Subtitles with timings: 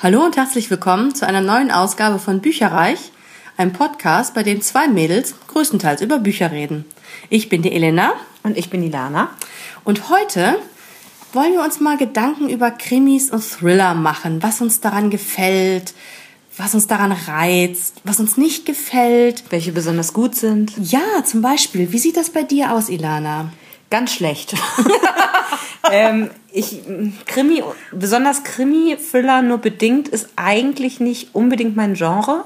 [0.00, 3.10] Hallo und herzlich willkommen zu einer neuen Ausgabe von Bücherreich,
[3.56, 6.84] einem Podcast, bei dem zwei Mädels größtenteils über Bücher reden.
[7.30, 8.12] Ich bin die Elena.
[8.44, 9.30] Und ich bin die Lana.
[9.82, 10.56] Und heute
[11.32, 15.94] wollen wir uns mal Gedanken über Krimis und Thriller machen, was uns daran gefällt,
[16.56, 19.42] was uns daran reizt, was uns nicht gefällt.
[19.50, 20.74] Welche besonders gut sind.
[20.80, 21.90] Ja, zum Beispiel.
[21.90, 23.50] Wie sieht das bei dir aus, Ilana?
[23.90, 24.54] Ganz schlecht.
[25.92, 26.80] ähm, ich,
[27.26, 27.62] Krimi,
[27.92, 32.44] besonders Krimi-Thriller nur bedingt ist eigentlich nicht unbedingt mein Genre.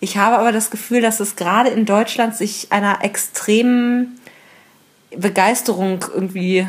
[0.00, 4.20] Ich habe aber das Gefühl, dass es gerade in Deutschland sich einer extremen
[5.16, 6.66] Begeisterung irgendwie äh,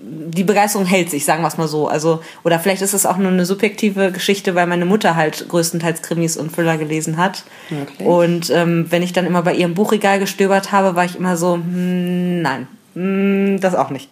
[0.00, 1.88] die Begeisterung hält sich, sagen wir es mal so.
[1.88, 6.02] Also, oder vielleicht ist es auch nur eine subjektive Geschichte, weil meine Mutter halt größtenteils
[6.02, 7.44] Krimis und Thriller gelesen hat.
[7.68, 8.08] Wirklich?
[8.08, 11.54] Und ähm, wenn ich dann immer bei ihrem Buchregal gestöbert habe, war ich immer so,
[11.54, 12.68] hm, nein,
[13.60, 14.08] das auch nicht.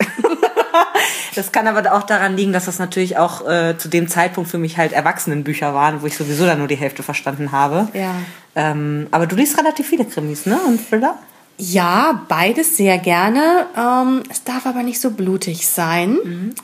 [1.34, 4.58] das kann aber auch daran liegen, dass das natürlich auch äh, zu dem Zeitpunkt für
[4.58, 7.88] mich halt Erwachsenenbücher waren, wo ich sowieso dann nur die Hälfte verstanden habe.
[7.92, 8.14] Ja.
[8.54, 10.58] Ähm, aber du liest relativ viele Krimis, ne?
[10.66, 11.18] Und Thriller?
[11.58, 13.66] Ja, beides sehr gerne.
[13.76, 16.18] Ähm, es darf aber nicht so blutig sein.
[16.22, 16.54] Mhm.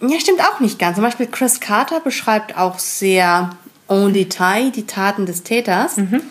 [0.00, 0.94] Ja, stimmt auch nicht ganz.
[0.94, 3.50] Zum Beispiel Chris Carter beschreibt auch sehr
[3.88, 6.22] en Detail die Taten des Täters, mhm.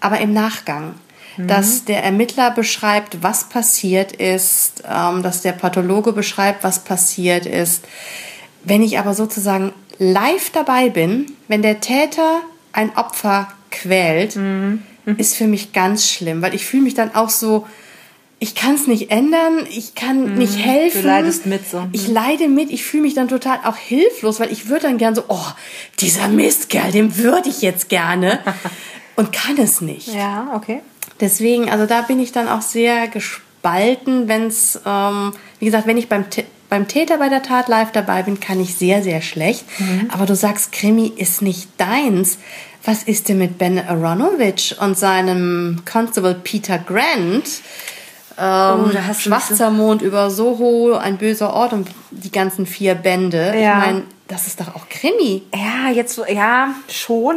[0.00, 0.94] aber im Nachgang.
[1.36, 1.46] Mhm.
[1.46, 7.84] Dass der Ermittler beschreibt, was passiert ist, ähm, dass der Pathologe beschreibt, was passiert ist.
[8.62, 12.40] Wenn ich aber sozusagen live dabei bin, wenn der Täter
[12.72, 15.16] ein Opfer quält, mhm mhm.
[15.16, 17.66] ist für mich ganz schlimm, weil ich fühle mich dann auch so,
[18.38, 20.38] ich kann es nicht ändern, ich kann mhm.
[20.38, 21.02] nicht helfen.
[21.02, 21.86] Du leidest mit so.
[21.92, 22.14] Ich mhm.
[22.14, 25.24] leide mit, ich fühle mich dann total auch hilflos, weil ich würde dann gern so,
[25.28, 25.46] oh,
[26.00, 28.40] dieser Mistkerl, dem würde ich jetzt gerne
[29.16, 30.08] und kann es nicht.
[30.08, 30.80] Ja, okay.
[31.20, 35.96] Deswegen, also da bin ich dann auch sehr gespalten, wenn es, ähm, wie gesagt, wenn
[35.96, 36.24] ich beim,
[36.68, 39.64] beim Täter bei der Tat live dabei bin, kann ich sehr, sehr schlecht.
[39.78, 40.10] Mhm.
[40.12, 42.38] Aber du sagst, Krimi ist nicht deins
[42.84, 47.62] was ist denn mit Ben Aronovich und seinem Constable Peter Grant?
[48.36, 53.54] Ähm, oh, Schwarzer Mond über Soho, ein böser Ort und die ganzen vier Bände.
[53.56, 53.78] Ja.
[53.78, 55.42] Ich meine, das ist doch auch Krimi.
[55.54, 57.36] Ja, jetzt ja, schon.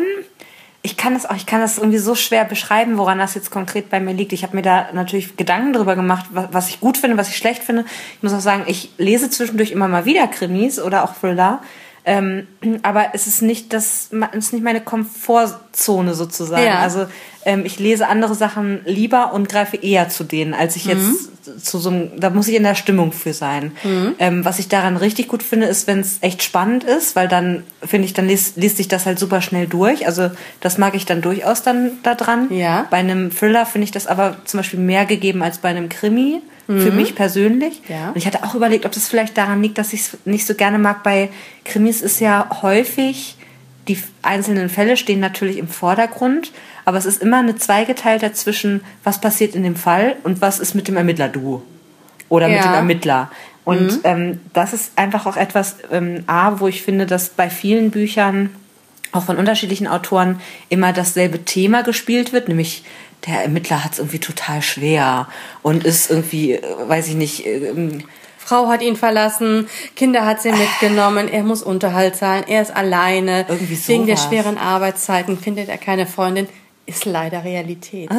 [0.87, 3.89] Ich kann das auch, ich kann das irgendwie so schwer beschreiben, woran das jetzt konkret
[3.89, 4.31] bei mir liegt.
[4.31, 7.61] Ich habe mir da natürlich Gedanken drüber gemacht, was ich gut finde, was ich schlecht
[7.61, 7.83] finde.
[8.15, 11.61] Ich muss auch sagen, ich lese zwischendurch immer mal wieder Krimis oder auch Thriller.
[12.07, 12.47] Ähm,
[12.83, 16.65] aber es ist nicht das, es ist nicht meine Komfortzone sozusagen.
[16.65, 16.79] Ja.
[16.79, 17.05] Also
[17.43, 21.01] ähm, ich lese andere Sachen lieber und greife eher zu denen, als ich jetzt
[21.45, 21.59] mhm.
[21.61, 23.73] zu so einem, da muss ich in der Stimmung für sein.
[23.83, 24.15] Mhm.
[24.19, 27.63] Ähm, was ich daran richtig gut finde, ist, wenn es echt spannend ist, weil dann
[27.83, 30.07] finde ich, dann liest, liest sich das halt super schnell durch.
[30.07, 30.31] Also
[30.61, 32.47] das mag ich dann durchaus dann da dran.
[32.51, 32.87] Ja.
[32.89, 36.41] Bei einem Thriller finde ich das aber zum Beispiel mehr gegeben als bei einem Krimi
[36.67, 36.81] mhm.
[36.81, 37.81] für mich persönlich.
[37.87, 38.09] Ja.
[38.09, 40.55] Und ich hatte auch überlegt, ob das vielleicht daran liegt, dass ich es nicht so
[40.55, 41.03] gerne mag.
[41.03, 41.29] Bei
[41.65, 43.37] Krimis ist ja häufig,
[43.87, 46.51] die einzelnen Fälle stehen natürlich im Vordergrund,
[46.85, 50.73] aber es ist immer eine zweigeteilte zwischen, was passiert in dem Fall und was ist
[50.73, 51.63] mit dem Ermittler-Duo
[52.29, 52.55] oder ja.
[52.55, 53.31] mit dem Ermittler.
[53.63, 53.99] Und mhm.
[54.03, 58.49] ähm, das ist einfach auch etwas, ähm, A, wo ich finde, dass bei vielen Büchern
[59.11, 60.39] auch von unterschiedlichen Autoren
[60.69, 62.83] immer dasselbe Thema gespielt wird, nämlich
[63.27, 65.27] der Ermittler hat es irgendwie total schwer
[65.61, 68.03] und ist irgendwie, äh, weiß ich nicht, ähm,
[68.37, 69.67] Frau hat ihn verlassen,
[69.97, 73.45] Kinder hat sie mitgenommen, er muss Unterhalt zahlen, er ist alleine.
[73.49, 73.87] Irgendwie sowas.
[73.89, 76.47] Wegen der schweren Arbeitszeiten findet er keine Freundin.
[76.85, 78.09] Ist leider Realität.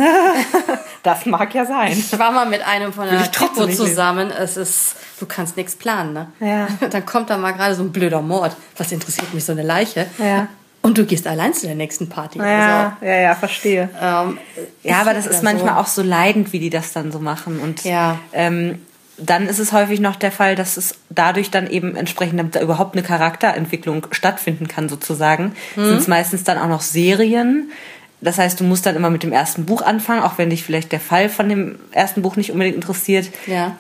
[1.03, 1.93] das mag ja sein.
[1.93, 4.31] Ich war mal mit einem von der Tipo zusammen.
[4.31, 6.27] Es ist, du kannst nichts planen, ne?
[6.41, 6.69] Ja.
[6.91, 8.55] Dann kommt da mal gerade so ein blöder Mord.
[8.77, 10.05] Was interessiert mich so eine Leiche?
[10.19, 10.49] Ja.
[10.89, 12.39] Und du gehst allein zu der nächsten Party.
[12.39, 13.91] Ja, also, ja, ja, verstehe.
[14.01, 14.39] Ähm,
[14.83, 15.81] ja, aber das ist manchmal so.
[15.81, 17.61] auch so leidend, wie die das dann so machen.
[17.61, 18.19] Und ja.
[18.33, 18.79] ähm,
[19.19, 22.63] dann ist es häufig noch der Fall, dass es dadurch dann eben entsprechend, damit da
[22.63, 25.85] überhaupt eine Charakterentwicklung stattfinden kann, sozusagen, mhm.
[25.85, 27.71] sind es meistens dann auch noch Serien.
[28.23, 30.91] Das heißt, du musst dann immer mit dem ersten Buch anfangen, auch wenn dich vielleicht
[30.91, 33.29] der Fall von dem ersten Buch nicht unbedingt interessiert.
[33.47, 33.77] Ja.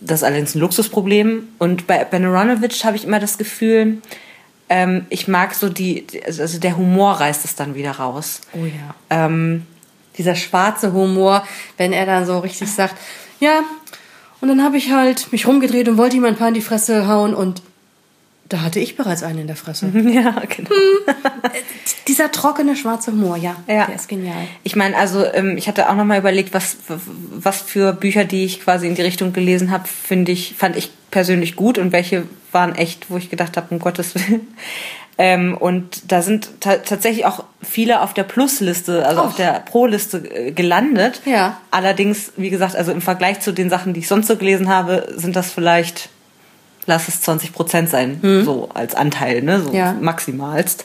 [0.00, 1.48] Das ist allerdings ein Luxusproblem.
[1.58, 3.98] Und bei Ben Aronovich habe ich immer das Gefühl,
[4.68, 8.40] ähm, ich mag so die, also der Humor reißt es dann wieder raus.
[8.52, 8.94] Oh ja.
[9.10, 9.66] Ähm,
[10.18, 11.46] Dieser schwarze Humor,
[11.76, 12.96] wenn er dann so richtig sagt,
[13.38, 13.60] ja,
[14.40, 17.06] und dann habe ich halt mich rumgedreht und wollte ihm ein paar in die Fresse
[17.06, 17.62] hauen und
[18.48, 19.90] da hatte ich bereits einen in der Fresse.
[19.94, 20.70] Ja, genau.
[20.70, 21.50] Hm.
[22.08, 23.86] Dieser trockene schwarze Humor, ja, ja.
[23.86, 24.46] der ist genial.
[24.62, 28.44] Ich meine, also ähm, ich hatte auch noch mal überlegt, was was für Bücher, die
[28.44, 32.24] ich quasi in die Richtung gelesen habe, finde ich fand ich persönlich gut und welche
[32.52, 34.46] waren echt, wo ich gedacht habe, um Gottes Willen.
[35.18, 39.26] Ähm, und da sind tatsächlich auch viele auf der Plusliste, also Och.
[39.28, 41.22] auf der Pro-Liste äh, gelandet.
[41.24, 41.58] Ja.
[41.70, 45.08] Allerdings, wie gesagt, also im Vergleich zu den Sachen, die ich sonst so gelesen habe,
[45.16, 46.10] sind das vielleicht
[46.86, 49.92] lass es 20 Prozent sein, so als Anteil, ne, so Ja.
[50.00, 50.84] maximalst.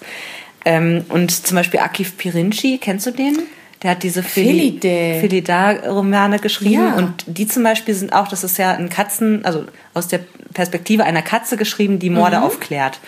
[0.65, 3.38] Ähm, und zum Beispiel Akif Pirinci, kennst du den?
[3.81, 5.19] Der hat diese Felidae.
[5.21, 6.95] Felidar-Romane geschrieben Ja.
[6.98, 9.65] und die zum Beispiel sind auch, das ist ja ein Katzen, also
[9.95, 10.19] aus der
[10.53, 12.44] Perspektive einer Katze geschrieben, die Morde Mhm.
[12.44, 13.00] aufklärt.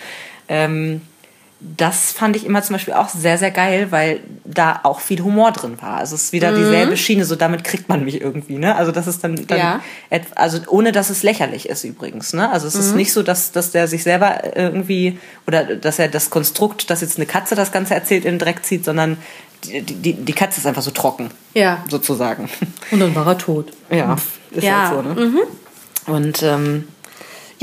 [0.48, 1.00] Ähm,
[1.76, 5.50] das fand ich immer zum Beispiel auch sehr, sehr geil, weil da auch viel Humor
[5.52, 5.96] drin war.
[5.96, 8.76] Also es ist wieder dieselbe Schiene, so damit kriegt man mich irgendwie, ne?
[8.76, 9.80] Also das ist dann, dann Ja.
[10.34, 12.50] also ohne dass es lächerlich ist übrigens, ne?
[12.50, 16.28] Also es ist nicht so, dass, dass der sich selber irgendwie oder dass er das
[16.28, 19.16] Konstrukt, dass jetzt eine Katze das Ganze erzählt, in den Dreck zieht, sondern
[19.64, 21.82] die, die, die Katze ist einfach so trocken, Ja.
[21.88, 22.50] sozusagen.
[22.90, 23.72] Und dann war er tot.
[23.90, 24.16] Ja,
[24.50, 25.30] ist Ja, halt so, ne?
[26.06, 26.88] Und ähm,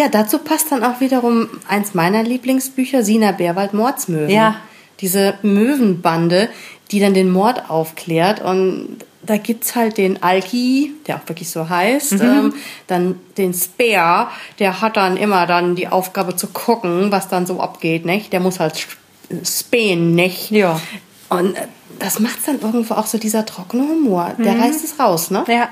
[0.02, 4.30] Ja, dazu passt dann auch wiederum eins meiner Lieblingsbücher, Sina Bärwald Mordsmöwen.
[4.32, 4.56] Ja.
[5.00, 6.50] Diese Möwenbande,
[6.90, 8.42] die dann den Mord aufklärt.
[8.42, 12.22] Und da gibt's halt den Alki, der auch wirklich so heißt, Mhm.
[12.22, 12.54] ähm,
[12.88, 17.60] dann den Speer, der hat dann immer dann die Aufgabe zu gucken, was dann so
[17.60, 18.34] abgeht, nicht?
[18.34, 18.98] Der muss halt sp-
[19.44, 20.50] spähen, nicht?
[20.50, 20.82] Ja.
[21.30, 21.68] Und äh,
[22.00, 24.32] das macht's dann irgendwo auch so dieser trockene Humor.
[24.40, 24.62] Der Mhm.
[24.64, 25.44] reißt es raus, ne?
[25.48, 25.70] Ja.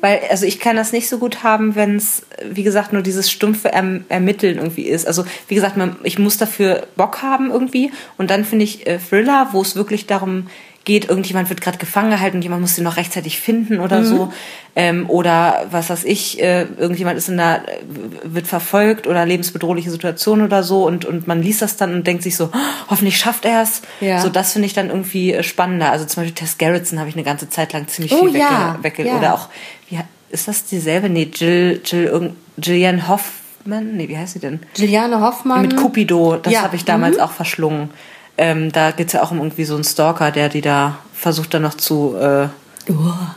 [0.00, 3.30] Weil, also ich kann das nicht so gut haben, wenn es, wie gesagt, nur dieses
[3.30, 5.06] stumpfe erm Ermitteln irgendwie ist.
[5.06, 7.90] Also, wie gesagt, man, ich muss dafür Bock haben irgendwie.
[8.16, 10.46] Und dann finde ich äh, Thriller, wo es wirklich darum
[10.88, 14.32] geht, irgendjemand wird gerade gefangen gehalten und jemand muss sie noch rechtzeitig finden oder so.
[14.74, 17.78] Ähm, oder was weiß ich, äh, irgendjemand ist in der, äh,
[18.24, 22.22] wird verfolgt oder lebensbedrohliche Situation oder so und, und man liest das dann und denkt
[22.24, 22.58] sich so, "Oh,
[22.90, 23.82] hoffentlich schafft er es.
[24.00, 24.20] Ja.
[24.20, 25.92] So, das finde ich dann irgendwie äh, spannender.
[25.92, 28.78] Also zum Beispiel Tess Gerritsen habe ich eine ganze Zeit lang ziemlich Oh viel ja,
[28.82, 29.18] wegge, ja.
[29.18, 29.48] oder auch,
[29.90, 29.98] wie,
[30.30, 31.08] ist das dieselbe?
[31.08, 32.32] Nee, Jill, Jill,
[32.62, 33.96] Jillian Hoffman?
[33.96, 34.60] Nee, wie heißt sie denn?
[34.76, 35.62] Juliane Hoffmann.
[35.62, 37.22] Mit Cupido, das Ja, habe ich damals mhm.
[37.22, 37.90] auch verschlungen.
[38.38, 41.62] Ähm, da geht's ja auch um irgendwie so einen Stalker, der die da versucht dann
[41.62, 42.48] noch zu äh,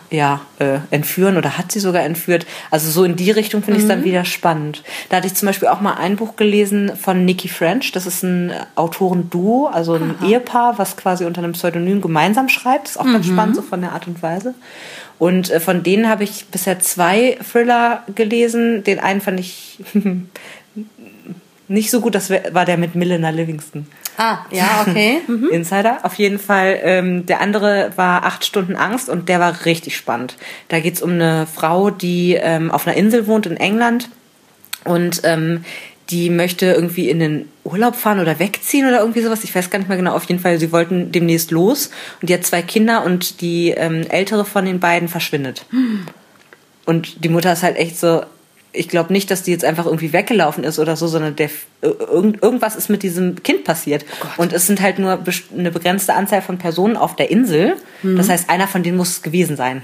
[0.09, 2.45] ja, äh, entführen oder hat sie sogar entführt.
[2.69, 4.83] Also so in die Richtung finde ich es dann wieder spannend.
[5.09, 7.91] Da hatte ich zum Beispiel auch mal ein Buch gelesen von Nikki French.
[7.91, 12.89] Das ist ein Autorenduo, also ein Ehepaar, was quasi unter einem Pseudonym gemeinsam schreibt.
[12.89, 14.53] ist auch ganz spannend, so von der Art und Weise.
[15.19, 18.83] Und äh, von denen habe ich bisher zwei Thriller gelesen.
[18.83, 19.79] Den einen fand ich
[21.67, 23.87] nicht so gut, das war der mit Milena Livingston.
[24.17, 25.21] Ah, ja, okay.
[25.27, 25.49] Mhm.
[25.51, 25.99] Insider.
[26.03, 26.79] Auf jeden Fall.
[26.83, 30.35] Ähm, der andere war acht Stunden Angst und der war richtig spannend.
[30.67, 34.09] Da geht's um eine Frau, die ähm, auf einer Insel wohnt in England
[34.83, 35.63] und ähm,
[36.09, 39.43] die möchte irgendwie in den Urlaub fahren oder wegziehen oder irgendwie sowas.
[39.43, 40.13] Ich weiß gar nicht mehr genau.
[40.13, 44.05] Auf jeden Fall, sie wollten demnächst los und die hat zwei Kinder und die ähm,
[44.09, 45.65] ältere von den beiden verschwindet.
[46.85, 48.23] Und die Mutter ist halt echt so,
[48.73, 51.49] ich glaube nicht, dass die jetzt einfach irgendwie weggelaufen ist oder so, sondern der,
[51.81, 54.05] irgend, irgendwas ist mit diesem Kind passiert.
[54.37, 55.19] und es sind halt nur
[55.57, 57.75] eine begrenzte Anzahl von Personen auf der Insel.
[58.03, 59.83] Das heißt, einer von denen muss es gewesen sein.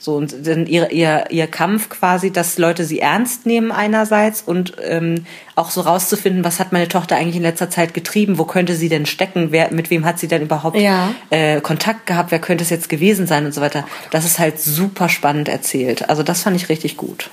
[0.00, 4.74] So, und dann ihr, ihr, ihr Kampf quasi, dass Leute sie ernst nehmen einerseits und
[4.80, 5.24] ähm,
[5.56, 8.88] auch so rauszufinden, was hat meine Tochter eigentlich in letzter Zeit getrieben, wo könnte sie
[8.88, 11.12] denn stecken, wer, mit wem hat sie denn überhaupt Ja.
[11.30, 13.84] äh, Kontakt gehabt, wer könnte es jetzt gewesen sein und so weiter.
[14.12, 16.08] Das ist halt super spannend erzählt.
[16.08, 17.28] Also das fand ich richtig gut.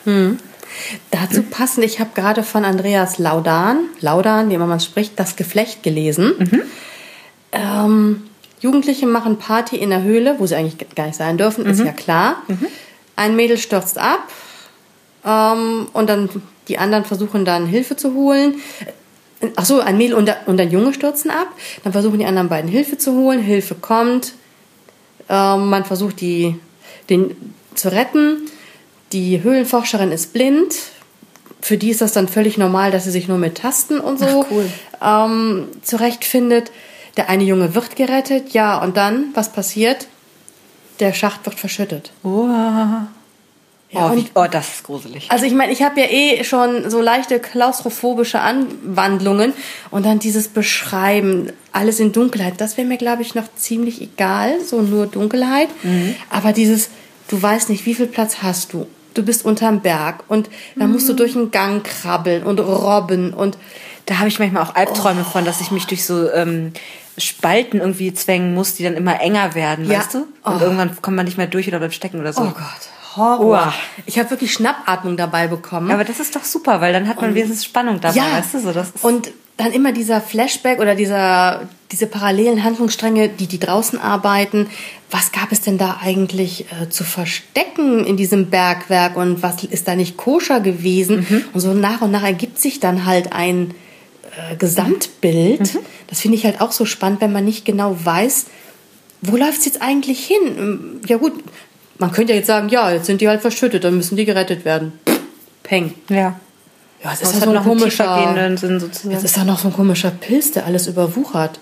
[1.12, 5.84] Dazu passend, ich habe gerade von Andreas Laudan, Laudan, wie immer man spricht, das Geflecht
[5.84, 6.34] gelesen.
[7.52, 8.24] Ähm,
[8.60, 11.92] Jugendliche machen Party in der Höhle, wo sie eigentlich gar nicht sein dürfen, ist ja
[11.92, 12.42] klar.
[13.16, 14.28] Ein Mädel stürzt ab
[15.26, 16.30] ähm, und dann
[16.68, 18.56] die anderen versuchen dann Hilfe zu holen.
[19.56, 21.48] Ach so, ein Mädel und, und ein Junge stürzen ab.
[21.84, 23.42] Dann versuchen die anderen beiden Hilfe zu holen.
[23.42, 24.34] Hilfe kommt.
[25.30, 26.60] Ähm, man versucht die,
[27.10, 27.36] den
[27.76, 28.50] zu retten.
[29.16, 30.76] Die Höhlenforscherin ist blind.
[31.62, 34.44] Für die ist das dann völlig normal, dass sie sich nur mit Tasten und so
[34.46, 34.70] Ach, cool.
[35.02, 36.70] ähm, zurechtfindet.
[37.16, 40.08] Der eine Junge wird gerettet, ja, und dann, was passiert?
[41.00, 42.12] Der Schacht wird verschüttet.
[42.24, 42.48] Oh,
[43.90, 45.28] Ja, oh, wie, oh das ist gruselig.
[45.30, 49.54] Also ich meine, ich habe ja eh schon so leichte klaustrophobische Anwandlungen
[49.92, 54.60] und dann dieses Beschreiben, alles in Dunkelheit, das wäre mir, glaube ich, noch ziemlich egal,
[54.60, 55.70] so nur Dunkelheit.
[56.30, 56.90] Aber dieses,
[57.30, 58.88] du weißt nicht, wie viel Platz hast du.
[59.16, 63.58] Du bist unterm Berg und da musst du durch einen Gang krabbeln und robben und
[64.08, 66.74] Da habe ich manchmal auch Albträume von, dass ich mich durch so ähm,
[67.18, 69.98] Spalten irgendwie zwängen muss, die dann immer enger werden, Ja.
[69.98, 70.18] weißt du?
[70.20, 70.60] Und Oh.
[70.62, 72.42] irgendwann kommt man nicht mehr durch oder bleibt stecken oder so.
[72.42, 73.74] oh Gott, Horror.
[74.06, 75.90] Ich habe wirklich Schnappatmung dabei bekommen.
[75.90, 78.60] Aber das ist doch super, weil dann hat man wenigstens Spannung dabei, ja, weißt du?
[78.60, 83.60] So, das ist und dann immer dieser Flashback oder dieser, diese parallelen Handlungsstränge, die die
[83.60, 84.68] draußen arbeiten.
[85.12, 89.88] Was gab es denn da eigentlich äh, zu verstecken in diesem Bergwerk und was ist
[89.88, 91.26] da nicht koscher gewesen?
[91.30, 91.46] Mhm.
[91.54, 93.74] Und so nach und nach ergibt sich dann halt ein
[94.52, 95.74] äh, Gesamtbild.
[95.74, 95.80] Mhm.
[96.08, 98.48] Das finde ich halt auch so spannend, wenn man nicht genau weiß,
[99.22, 100.58] wo läuft es jetzt eigentlich hin?
[100.58, 101.34] Ähm, Ja gut,
[101.98, 104.66] man könnte ja jetzt sagen, ja, jetzt sind die halt verschüttet, dann müssen die gerettet
[104.66, 104.94] werden.
[105.64, 105.94] Peng.
[106.10, 106.40] ja.
[107.04, 108.58] Ja, es ist es ja hat so ein komischer.
[108.58, 109.12] Sinn sozusagen.
[109.12, 111.60] Jetzt ist da noch so ein komischer Pilz, der alles überwuchert.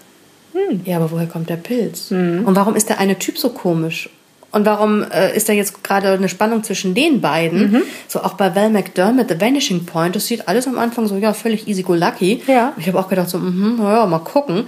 [0.54, 0.82] Hm.
[0.86, 2.12] Ja, aber woher kommt der Pilz?
[2.12, 4.10] Und warum ist der eine Typ so komisch?
[4.54, 7.72] Und warum äh, ist da jetzt gerade eine Spannung zwischen den beiden?
[7.72, 7.82] Mhm.
[8.08, 11.34] So auch bei Val McDermott, The Vanishing Point, das sieht alles am Anfang so, ja,
[11.34, 12.44] völlig easy go lucky.
[12.46, 12.68] Ja.
[12.68, 12.74] Mhm.
[12.82, 14.68] Ich habe auch gedacht so, mhm, na ja, mal gucken.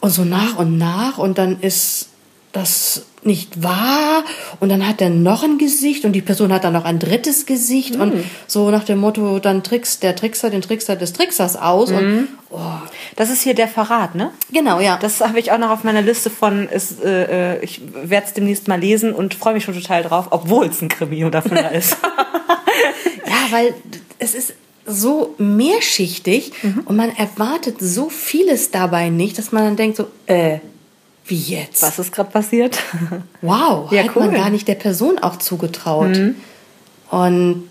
[0.00, 2.08] Und so nach und nach und dann ist
[2.52, 4.24] das nicht wahr
[4.60, 7.44] und dann hat er noch ein Gesicht und die Person hat dann noch ein drittes
[7.46, 8.00] Gesicht Mhm.
[8.00, 12.04] und so nach dem Motto, dann trickst der Trickser den Trickser des Tricksers aus und
[12.06, 12.28] Mhm.
[13.16, 14.30] Das ist hier der Verrat, ne?
[14.50, 14.96] genau, ja.
[14.98, 18.32] Das habe ich auch noch auf meiner Liste von, ist, äh, äh, ich werde es
[18.32, 21.72] demnächst mal lesen und freue mich schon total drauf, obwohl es ein Krimi oder Thriller
[21.72, 21.96] ist.
[23.26, 23.74] Ja, weil
[24.18, 24.54] es ist
[24.86, 26.82] so mehrschichtig Mhm.
[26.86, 30.58] und man erwartet so vieles dabei nicht, dass man dann denkt so, äh,
[31.28, 31.82] wie jetzt?
[31.82, 32.78] Was ist gerade passiert?
[33.42, 34.24] Wow, Ja, hat cool.
[34.24, 34.32] Mhm.
[34.32, 36.16] man gar nicht der Person auch zugetraut.
[37.10, 37.68] Und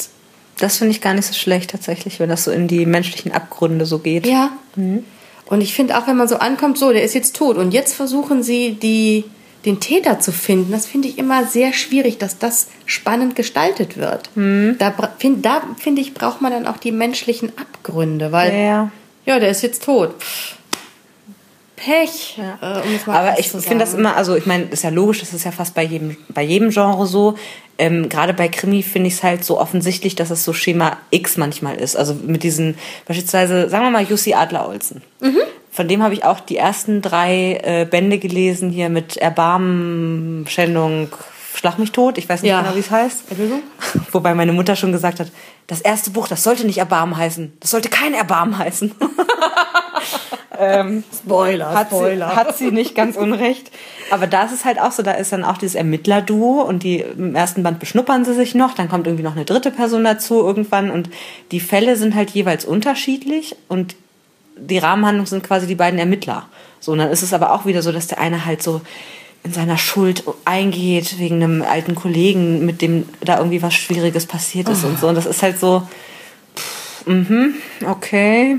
[0.59, 3.85] Das finde ich gar nicht so schlecht tatsächlich, wenn das so in die menschlichen Abgründe
[3.85, 4.25] so geht.
[4.25, 5.03] ja, Mhm.
[5.45, 7.93] und ich finde auch, wenn man so ankommt, so, der ist jetzt tot und jetzt
[7.93, 9.23] versuchen sie, die,
[9.65, 14.29] den Täter zu finden, das finde ich immer sehr schwierig, dass das spannend gestaltet wird.
[14.35, 14.77] Mhm.
[14.79, 15.45] Da, bra- find,
[15.77, 18.91] finde ich, braucht man dann auch die menschlichen Abgründe, weil Ja.
[19.25, 20.15] Ja, der ist jetzt tot.
[20.19, 20.55] Pff.
[21.77, 22.37] Pech.
[22.37, 22.79] Ja.
[22.79, 25.21] Äh, um es mal Aber ich finde das immer, also ich meine, ist ja logisch,
[25.21, 27.35] das ist ja fast bei jedem, bei jedem Genre so.
[27.77, 31.37] Ähm, Gerade bei Krimi finde ich es halt so offensichtlich, dass es so Schema X
[31.37, 31.95] manchmal ist.
[31.95, 35.03] Also mit diesen, beispielsweise, sagen wir mal, Jussi Adler-Olsen.
[35.21, 35.37] Mhm.
[35.71, 41.09] Von dem habe ich auch die ersten drei äh, Bände gelesen, hier mit Erbarmen, Schändung,
[41.57, 42.19] Schlag mich tot.
[42.19, 42.61] Ich weiß nicht Ja.
[42.61, 43.31] genau, wie es heißt.
[43.31, 43.63] Erlösung?
[44.11, 45.31] Wobei meine Mutter schon gesagt hat,
[45.65, 47.53] das erste Buch, das sollte nicht Erbarmen heißen.
[47.59, 48.93] Das sollte kein Erbarmen heißen.
[51.13, 53.71] Spoiler, hat sie, hat sie nicht ganz unrecht.
[54.09, 56.99] Aber da ist es halt auch so, da ist dann auch dieses Ermittlerduo und die
[56.99, 60.35] im ersten Band beschnuppern sie sich noch, dann kommt irgendwie noch eine dritte Person dazu
[60.35, 61.09] irgendwann und
[61.51, 63.95] die Fälle sind halt jeweils unterschiedlich und
[64.55, 66.47] die Rahmenhandlung sind quasi die beiden Ermittler.
[66.79, 68.81] So, und dann ist es aber auch wieder so, dass der eine halt so
[69.43, 74.67] in seiner Schuld eingeht wegen einem alten Kollegen, mit dem da irgendwie was Schwieriges passiert
[74.69, 75.07] ist und so.
[75.07, 75.87] Und das ist halt so,
[76.55, 77.53] pff, mhm,
[77.85, 78.57] okay,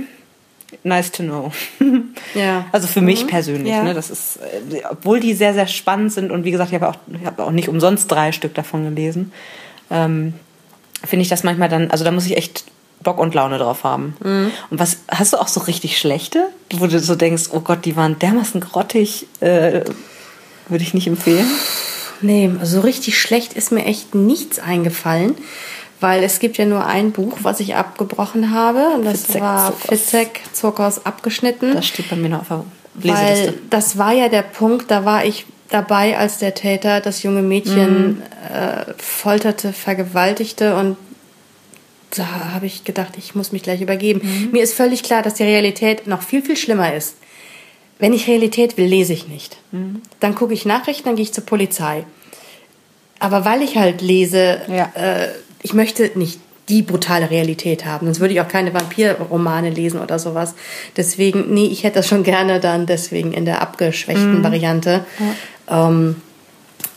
[0.84, 1.52] nice to know.
[2.34, 2.66] Ja.
[2.72, 3.82] Also für mich persönlich, Ja.
[3.82, 3.94] ne?
[3.94, 6.96] Das ist, äh, obwohl die sehr, sehr spannend sind und wie gesagt, ich habe auch,
[7.18, 9.32] ich habe auch nicht umsonst drei Stück davon gelesen,
[9.90, 10.34] ähm,
[11.04, 12.64] finde ich das manchmal dann, also da muss ich echt
[13.02, 14.16] Bock und Laune drauf haben.
[14.22, 14.50] Mhm.
[14.70, 17.96] Und was, hast du auch so richtig schlechte, wo du so denkst, oh Gott, die
[17.96, 19.82] waren dermaßen grottig, äh,
[20.68, 21.46] würde ich nicht empfehlen.
[22.20, 25.36] Nee, so richtig schlecht ist mir echt nichts eingefallen,
[26.00, 28.90] weil es gibt ja nur ein Buch, was ich abgebrochen habe.
[28.94, 29.72] Und das Fitzek war.
[29.72, 31.74] Fitzek Zuckers abgeschnitten.
[31.74, 32.64] Das steht bei mir noch auf der
[33.14, 33.58] weil Leseliste.
[33.70, 38.22] das war ja der Punkt, da war ich dabei, als der Täter das junge Mädchen
[38.52, 40.96] äh, folterte, vergewaltigte und
[42.16, 42.24] da
[42.54, 44.48] habe ich gedacht, ich muss mich gleich übergeben.
[44.50, 47.16] Mir ist völlig klar, dass die Realität noch viel, viel schlimmer ist.
[47.98, 49.58] Wenn ich Realität will, lese ich nicht.
[50.20, 52.04] Dann gucke ich Nachrichten, dann gehe ich zur Polizei.
[53.18, 54.90] Aber weil ich halt lese, Ja.
[54.94, 55.28] äh,
[55.62, 58.06] ich möchte nicht die brutale Realität haben.
[58.06, 60.54] Sonst würde ich auch keine Vampirromane lesen oder sowas.
[60.96, 65.04] Deswegen, nee, ich hätte das schon gerne dann deswegen in der abgeschwächten Variante.
[65.68, 66.16] Ähm,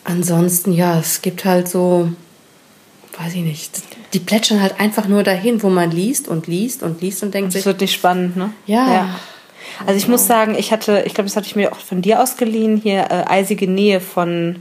[0.04, 2.12] ansonsten, ja, es gibt halt so,
[3.18, 3.82] weiß ich nicht,
[4.14, 7.50] die plätschern halt einfach nur dahin, wo man liest und liest und liest und denkt
[7.50, 8.52] Das sich, wird nicht spannend, ne?
[8.66, 9.16] Ja.
[9.86, 12.22] Also ich muss sagen, ich hatte, ich glaube, das hatte ich mir auch von dir
[12.22, 14.58] ausgeliehen, hier äh, Eisige Nähe von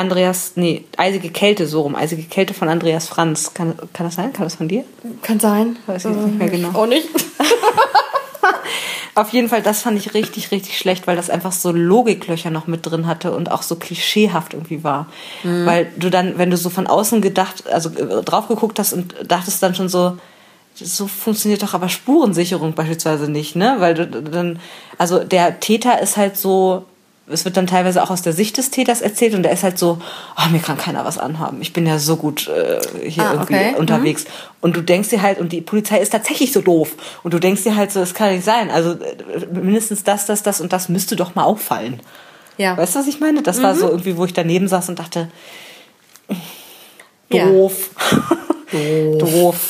[0.00, 3.52] Andreas, nee, Eisige Kälte, so rum, Eisige Kälte von Andreas Franz.
[3.54, 4.32] Kann, kann das sein?
[4.32, 4.84] Kann das von dir?
[5.22, 5.76] kann sein.
[5.86, 6.70] Weiß ich jetzt nicht mehr genau.
[6.70, 7.08] Auch nicht.
[9.14, 12.66] Auf jeden Fall, das fand ich richtig, richtig schlecht, weil das einfach so Logiklöcher noch
[12.66, 15.06] mit drin hatte und auch so klischeehaft irgendwie war.
[15.66, 19.14] Weil du dann, wenn du so von außen gedacht, also äh, drauf geguckt hast und
[19.26, 20.16] dachtest dann schon so,
[20.74, 23.76] so funktioniert doch aber Spurensicherung beispielsweise nicht, ne?
[23.78, 24.58] Weil du dann,
[24.96, 26.86] also der Täter ist halt so,
[27.30, 29.78] es wird dann teilweise auch aus der Sicht des Täters erzählt und der ist halt
[29.78, 29.98] so,
[30.36, 31.62] oh, mir kann keiner was anhaben.
[31.62, 33.74] Ich bin ja so gut äh, hier Ah, irgendwie okay.
[33.76, 34.24] unterwegs.
[34.60, 36.92] Und du denkst dir halt, und die Polizei ist tatsächlich so doof.
[37.22, 38.70] Und du denkst dir halt so, das kann nicht sein.
[38.70, 42.00] Also äh, mindestens das, das, das und das müsste doch mal auffallen.
[42.58, 42.76] Ja.
[42.76, 43.42] Weißt du, was ich meine?
[43.42, 45.30] Das war so irgendwie, wo ich daneben saß und dachte,
[47.30, 47.46] Ja.
[47.46, 47.90] doof.
[49.18, 49.69] doof.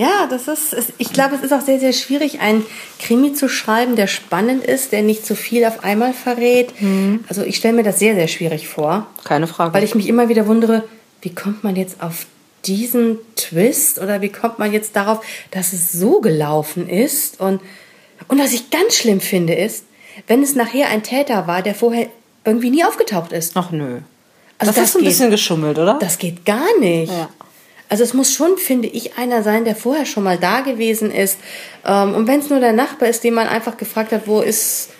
[0.00, 2.64] Ja, das ist, ich glaube, es ist auch sehr, sehr schwierig, einen
[2.98, 6.70] Krimi zu schreiben, der spannend ist, der nicht zu viel auf einmal verrät.
[7.28, 9.74] Also ich stelle mir das sehr, sehr schwierig vor, Keine Frage.
[9.74, 10.84] weil ich mich immer wieder wundere,
[11.20, 12.24] wie kommt man jetzt auf
[12.64, 17.60] diesen Twist oder wie kommt man jetzt darauf, dass es so gelaufen ist und,
[18.28, 19.84] und was ich ganz schlimm finde ist,
[20.26, 22.06] wenn es nachher ein Täter war, der vorher
[22.46, 23.52] irgendwie nie aufgetaucht ist.
[23.54, 23.98] Ach nö.
[24.56, 25.08] Also das, das ist ein geht.
[25.10, 25.98] bisschen geschummelt, oder?
[26.00, 27.12] Das geht gar nicht.
[27.12, 27.28] Ja.
[27.90, 31.38] Also es muss schon, finde ich, einer sein, der vorher schon mal da gewesen ist.
[31.84, 34.90] Ähm, und wenn es nur der Nachbar ist, den man einfach gefragt hat, wo ist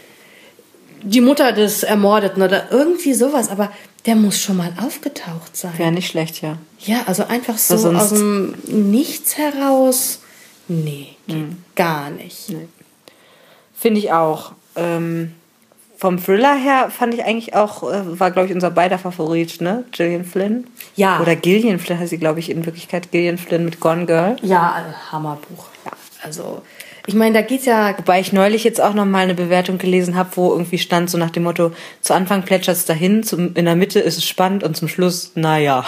[1.03, 3.73] die Mutter des Ermordeten oder irgendwie sowas, aber
[4.07, 5.73] der muss schon mal aufgetaucht sein.
[5.79, 6.59] Wäre nicht schlecht, ja.
[6.81, 10.21] Ja, also einfach so aus dem Nichts heraus.
[10.69, 11.59] Nee, Mhm.
[11.77, 12.49] gar nicht.
[12.51, 12.69] Nee.
[13.79, 14.53] Finde ich auch.
[14.77, 15.33] Ähm,
[16.00, 19.85] vom Thriller her fand ich eigentlich auch, äh, war glaube ich unser beider Favorit, ne?
[19.92, 20.66] Gillian Flynn.
[20.97, 21.21] Ja.
[21.21, 24.37] Oder Gillian Flynn heißt sie, glaube ich, in Wirklichkeit Gillian Flynn mit Gone Girl.
[24.42, 25.66] Ja, Hammerbuch.
[25.85, 25.92] Ja.
[26.23, 26.62] Also,
[27.07, 27.97] ich meine, da geht's ja.
[27.99, 31.19] Wobei ich neulich jetzt auch noch mal eine Bewertung gelesen habe, wo irgendwie stand so
[31.19, 34.78] nach dem Motto: Zu Anfang plätschert's dahin, zum, in der Mitte ist es spannend und
[34.78, 35.85] zum Schluss, naja.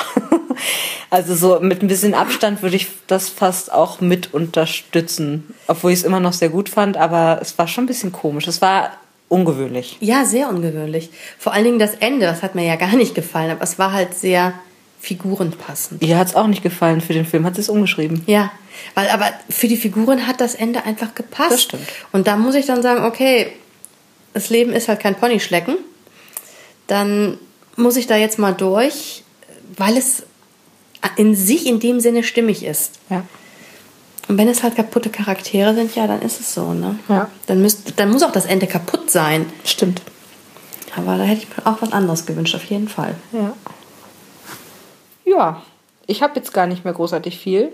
[1.10, 6.00] also so mit ein bisschen Abstand würde ich das fast auch mit unterstützen, obwohl ich
[6.00, 8.46] es immer noch sehr gut fand, aber es war schon ein bisschen komisch.
[8.46, 8.90] Es war
[9.32, 9.96] ungewöhnlich.
[10.00, 11.10] Ja, sehr ungewöhnlich.
[11.38, 13.92] Vor allen Dingen das Ende, das hat mir ja gar nicht gefallen, aber es war
[13.92, 14.54] halt sehr
[15.00, 16.02] figurenpassend.
[16.02, 18.22] Ihr hat's auch nicht gefallen für den Film, hat sie es umgeschrieben.
[18.26, 18.52] Ja,
[18.94, 21.50] weil aber für die Figuren hat das Ende einfach gepasst.
[21.50, 21.88] Das stimmt.
[22.12, 23.52] Und da muss ich dann sagen, okay,
[24.34, 25.76] das Leben ist halt kein Ponyschlecken.
[26.86, 27.38] Dann
[27.76, 29.24] muss ich da jetzt mal durch,
[29.76, 30.24] weil es
[31.16, 33.00] in sich in dem Sinne stimmig ist.
[33.10, 33.24] Ja.
[34.28, 36.98] Und wenn es halt kaputte Charaktere sind, ja, dann ist es so, ne?
[37.08, 37.28] Ja.
[37.46, 39.46] Dann, müsst, dann muss auch das Ende kaputt sein.
[39.64, 40.00] Stimmt.
[40.96, 43.14] Aber da hätte ich mir auch was anderes gewünscht, auf jeden Fall.
[43.32, 43.54] Ja.
[45.24, 45.62] Ja,
[46.06, 47.72] ich habe jetzt gar nicht mehr großartig viel.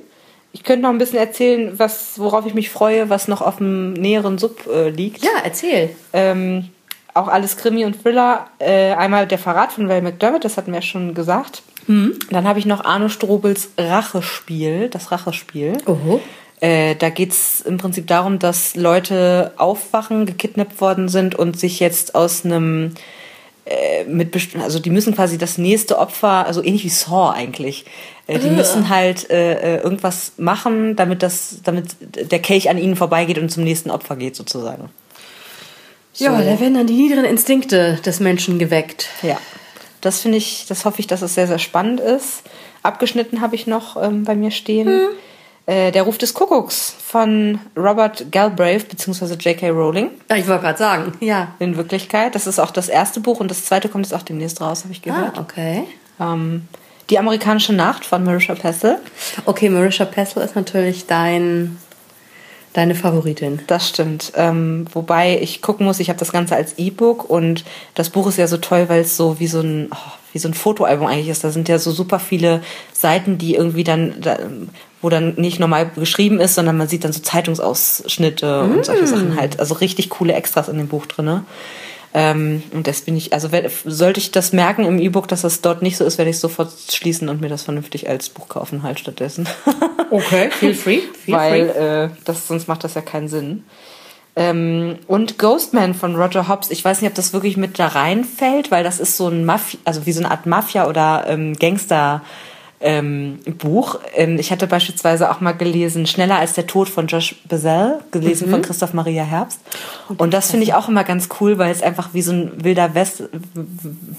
[0.52, 3.92] Ich könnte noch ein bisschen erzählen, was, worauf ich mich freue, was noch auf dem
[3.92, 5.24] näheren Sub äh, liegt.
[5.24, 5.94] Ja, erzähl.
[6.12, 6.70] Ähm,
[7.14, 8.46] auch alles Krimi und Thriller.
[8.58, 11.62] Äh, einmal der Verrat von Ray McDermott, das hatten wir ja schon gesagt.
[11.88, 15.78] Dann habe ich noch Arno Strobels Rachespiel, das Rachespiel.
[15.86, 16.20] Oho.
[16.60, 22.14] Äh, da geht's im Prinzip darum, dass Leute aufwachen, gekidnappt worden sind und sich jetzt
[22.14, 22.94] aus einem
[23.64, 27.84] äh, mit also die müssen quasi das nächste Opfer, also ähnlich wie Saw eigentlich,
[28.26, 33.38] äh, die müssen halt äh, irgendwas machen, damit das, damit der Kelch an ihnen vorbeigeht
[33.38, 34.90] und zum nächsten Opfer geht sozusagen.
[36.16, 39.08] Ja, da werden dann die niederen Instinkte des Menschen geweckt.
[39.22, 39.38] Ja,
[40.08, 42.42] das finde ich, das hoffe ich, dass es sehr, sehr spannend ist.
[42.82, 44.88] Abgeschnitten habe ich noch ähm, bei mir stehen.
[45.66, 49.34] Äh, der Ruf des Kuckucks von Robert Galbraith bzw.
[49.34, 49.68] J.K.
[49.68, 50.10] Rowling.
[50.34, 51.48] Ich wollte gerade sagen, ja.
[51.58, 52.34] In Wirklichkeit.
[52.34, 54.92] Das ist auch das erste Buch und das zweite kommt jetzt auch demnächst raus, habe
[54.94, 55.38] ich Ah, gehört.
[55.38, 55.84] okay.
[56.18, 56.66] Ähm,
[57.10, 58.96] die amerikanische Nacht von Marisha Pessel.
[59.44, 61.78] Okay, Marisha Pessel ist natürlich dein,
[62.72, 63.60] deine Favoritin.
[63.66, 64.32] Das stimmt.
[64.36, 68.38] Ähm, wobei ich gucken muss, ich habe das Ganze als E-Book und das Buch ist
[68.38, 71.28] ja so toll, weil es so wie so ein oh, wie so ein Fotoalbum eigentlich
[71.28, 71.44] ist.
[71.44, 74.38] Da sind ja so super viele Seiten, die irgendwie dann da,
[75.00, 79.38] wo dann nicht normal geschrieben ist, sondern man sieht dann so Zeitungsausschnitte und solche Sachen
[79.38, 79.60] halt.
[79.60, 81.44] Also richtig coole Extras in dem Buch drinne.
[82.14, 85.60] Ähm, und das bin ich, also wenn, sollte ich das merken im E-Book, dass das
[85.60, 88.82] dort nicht so ist, werde ich sofort schließen und mir das vernünftig als Buch kaufen
[88.82, 89.48] halt stattdessen.
[90.10, 91.00] Okay, feel free.
[91.00, 92.04] Feel weil free.
[92.04, 93.64] äh, das, sonst macht das ja keinen Sinn.
[94.36, 98.70] Ähm, und Ghostman von Roger Hobbs, ich weiß nicht, ob das wirklich mit da reinfällt,
[98.70, 102.22] weil das ist so ein Mafia, also wie so eine Art Mafia oder ähm, Gangster
[102.80, 103.98] ähm, Buch.
[104.14, 108.50] Ähm, ich hatte beispielsweise auch mal gelesen Schneller als der Tod von Josh Bezell, gelesen
[108.50, 109.60] von Christoph Maria Herbst.
[110.16, 112.94] Und das finde ich auch immer ganz cool, weil es einfach wie so ein wilder
[112.94, 113.24] West,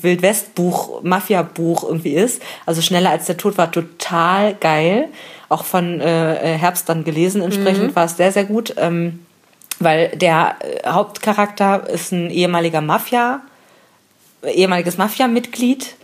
[0.02, 2.42] Wildwest-Buch, Mafia-Buch irgendwie ist.
[2.66, 5.08] Also Schneller als der Tod war total geil.
[5.48, 8.76] Auch von äh, Herbst dann gelesen entsprechend war es sehr, sehr gut.
[8.78, 9.20] Ähm,
[9.80, 13.42] weil der äh, Hauptcharakter ist ein ehemaliger Mafia,
[14.44, 15.96] ehemaliges Mafia-Mitglied.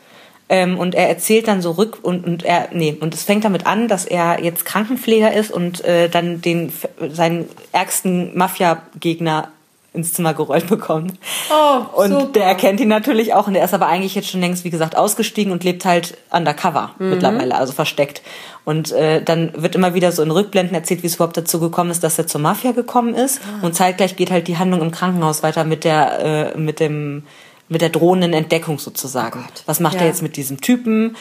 [0.48, 3.66] Ähm, und er erzählt dann so rück und, und er, nee, und es fängt damit
[3.66, 6.72] an, dass er jetzt Krankenpfleger ist und äh, dann den
[7.10, 9.50] seinen ärgsten Mafia-Gegner
[9.96, 11.14] ins Zimmer gerollt bekommt.
[11.50, 12.26] Oh, und super.
[12.34, 14.96] der erkennt ihn natürlich auch und er ist aber eigentlich jetzt schon längst, wie gesagt,
[14.98, 17.10] ausgestiegen und lebt halt undercover Mhm.
[17.12, 18.22] mittlerweile, also versteckt.
[18.66, 21.92] Und äh, dann wird immer wieder so in Rückblenden erzählt, wie es überhaupt dazu gekommen
[21.92, 23.42] ist, dass er zur Mafia gekommen ist.
[23.42, 23.66] Ah.
[23.66, 27.24] Und zeitgleich geht halt die Handlung im Krankenhaus weiter mit der, äh, mit dem,
[27.70, 29.46] mit der drohenden Entdeckung sozusagen.
[29.66, 30.02] Was macht Ja.
[30.02, 31.16] er jetzt mit diesem Typen?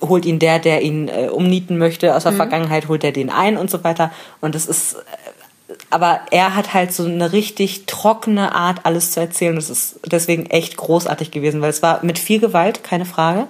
[0.00, 2.12] Holt ihn der, der ihn äh, umnieten möchte Mhm.
[2.12, 4.10] aus der Vergangenheit, holt er den ein und so weiter.
[4.40, 4.98] Und es ist, äh,
[5.90, 9.54] aber er hat halt so eine richtig trockene Art, alles zu erzählen.
[9.56, 13.46] Das ist deswegen echt großartig gewesen, weil es war mit viel Gewalt, keine Frage.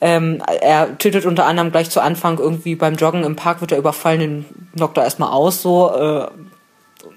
[0.00, 3.78] Ähm, er tötet unter anderem gleich zu Anfang irgendwie beim Joggen im Park wird er
[3.78, 4.44] überfallen, den
[4.76, 6.28] knockt er erstmal aus, so äh,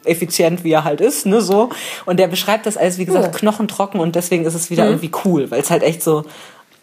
[0.05, 1.69] effizient wie er halt ist, ne, so.
[2.05, 3.37] Und der beschreibt das als, wie gesagt, Oh.
[3.37, 6.23] knochentrocken und deswegen ist es wieder irgendwie cool, weil es halt echt so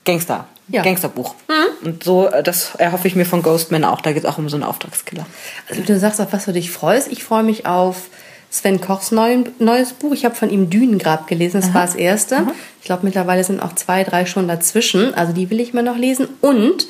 [0.04, 0.82] Gangster, Ja.
[0.82, 1.34] Gangsterbuch.
[1.84, 4.00] Und so, äh, das erhoffe ich mir von Ghostman auch.
[4.00, 5.26] Da geht es auch um so einen Auftragskiller.
[5.68, 7.08] Also du sagst, auf was du dich freust.
[7.12, 8.08] Ich freue mich auf
[8.50, 10.12] Sven Kochs neuen, neues Buch.
[10.14, 11.60] Ich habe von ihm Dünengrab gelesen.
[11.60, 12.46] Das war das erste.
[12.80, 15.12] Ich glaube, mittlerweile sind auch zwei, drei schon dazwischen.
[15.14, 16.28] Also die will ich mir noch lesen.
[16.40, 16.86] Und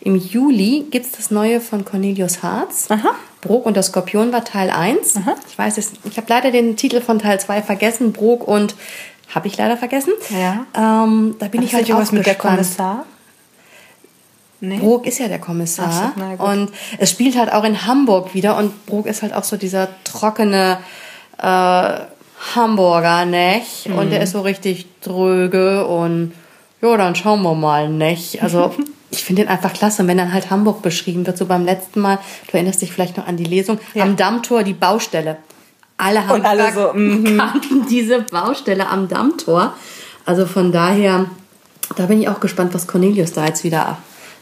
[0.00, 2.86] Im Juli gibt es das neue von Cornelius Harz.
[2.90, 3.10] Aha.
[3.42, 5.16] Brok und der Skorpion war Teil 1.
[5.16, 5.34] Aha.
[5.48, 8.12] Ich weiß es, ich habe leider den Titel von Teil 2 vergessen.
[8.12, 8.74] Brok und
[9.34, 10.12] habe ich leider vergessen.
[10.30, 10.64] Ja.
[10.74, 13.04] Ähm, da bin Hat ich halt auch was mit der Kommissar?
[14.60, 14.78] Nee.
[14.78, 16.14] Brok ist ja der Kommissar.
[16.16, 18.56] So, und es spielt halt auch in Hamburg wieder.
[18.56, 20.78] Und Brok ist halt auch so dieser trockene
[21.38, 21.92] äh,
[22.54, 23.88] Hamburger, nicht?
[23.88, 23.98] Mhm.
[23.98, 26.32] Und der ist so richtig dröge und
[26.80, 28.42] ja, dann schauen wir mal, nicht?
[28.42, 28.72] Also
[29.12, 30.02] ich finde den einfach klasse.
[30.02, 33.16] Und wenn dann halt Hamburg beschrieben wird, so beim letzten Mal, du erinnerst dich vielleicht
[33.16, 34.04] noch an die Lesung, ja.
[34.04, 35.36] am Dammtor die Baustelle.
[35.98, 39.74] Alle haben alle so, mm kannten diese Baustelle am Dammtor.
[40.24, 41.26] Also von daher,
[41.96, 43.98] da bin ich auch gespannt, was Cornelius da jetzt wieder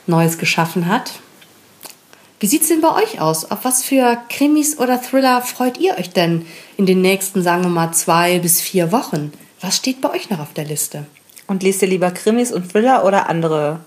[0.07, 1.13] Neues geschaffen hat.
[2.39, 3.51] Wie sieht es denn bei euch aus?
[3.51, 6.47] Auf was für Krimis oder Thriller freut ihr euch denn
[6.79, 9.33] in den nächsten, sagen wir mal, zwei bis vier Wochen?
[9.61, 11.05] Was steht bei euch noch auf der Liste?
[11.47, 13.81] Und liest ihr lieber Krimis und Thriller oder andere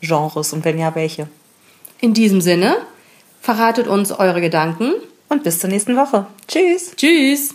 [0.00, 1.28] Genres und wenn ja, welche?
[2.00, 2.76] In diesem Sinne,
[3.40, 4.92] verratet uns eure Gedanken
[5.28, 6.26] und bis zur nächsten Woche.
[6.48, 6.94] Tschüss.
[6.96, 7.54] Tschüss.